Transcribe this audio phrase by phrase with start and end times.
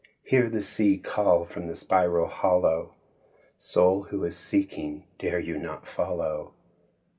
[0.23, 2.95] Hear the sea call from the spiral hollow,
[3.59, 6.53] "Soul who is seeking, dare you not follow?"